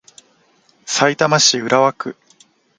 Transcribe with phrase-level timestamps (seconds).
[0.87, 2.15] さいたま市浦和区